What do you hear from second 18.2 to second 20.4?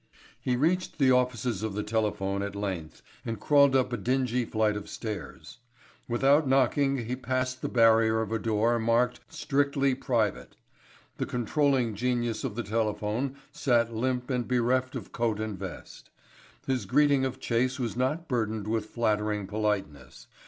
burdened with flattering politeness.